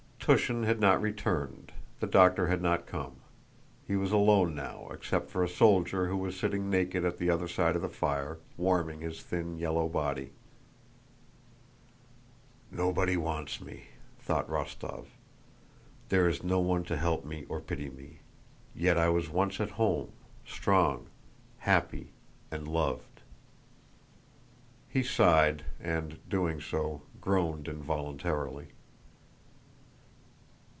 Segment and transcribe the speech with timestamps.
[0.23, 3.15] Túshin had not returned, the doctor had not come.
[3.87, 7.47] He was alone now, except for a soldier who was sitting naked at the other
[7.47, 10.31] side of the fire, warming his thin yellow body.
[12.69, 13.87] "Nobody wants me!"
[14.19, 15.07] thought Rostóv.
[16.09, 18.19] "There is no one to help me or pity me.
[18.75, 20.11] Yet I was once at home,
[20.45, 21.07] strong,
[21.57, 22.13] happy,
[22.51, 23.21] and loved."
[24.87, 28.67] He sighed and, doing so, groaned involuntarily.